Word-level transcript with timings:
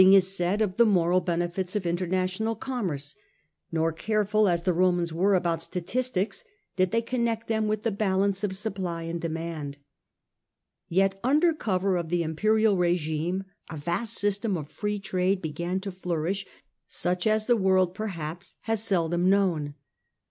The 0.01 0.19
State 0.19 0.63
of 0.63 0.77
Trade, 0.77 0.79
199 0.79 0.79
}«said 0.79 0.79
of 0.79 0.79
the 0.87 0.91
moral 0.95 1.21
benefits 1.21 1.75
of 1.75 1.85
international 1.85 2.55
commerce, 2.55 3.15
nor, 3.71 3.93
careful 3.93 4.47
as 4.47 4.63
the 4.63 4.73
Romans 4.73 5.13
were 5.13 5.35
about 5.35 5.59
statis 5.59 6.11
tics, 6.11 6.43
did 6.75 6.89
they 6.89 7.03
connect 7.03 7.47
them 7.47 7.67
with 7.67 7.83
the 7.83 7.91
balance 7.91 8.41
literal 8.41 8.51
of 8.53 8.57
supply 8.57 9.03
and 9.03 9.17
of 9.17 9.21
demand. 9.21 9.77
Yet 10.89 11.19
under 11.23 11.53
cover 11.53 11.97
of 11.97 12.09
the 12.09 12.23
imperial 12.23 12.75
r^ghne 12.75 13.45
a 13.69 13.77
vast 13.77 14.15
system 14.15 14.57
of 14.57 14.69
free 14.71 14.97
trade 14.97 15.03
free 15.03 15.35
trade 15.35 15.41
began 15.43 15.79
to 15.81 15.91
flourish, 15.91 16.47
such 16.87 17.27
as 17.27 17.45
the 17.45 17.55
world 17.55 17.93
perhaps 17.93 18.55
has 18.61 18.81
seldom 18.83 19.29
known. 19.29 19.75